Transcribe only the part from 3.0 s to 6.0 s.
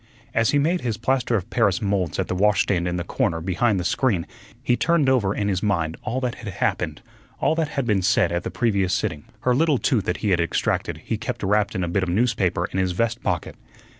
corner behind the screen he turned over in his mind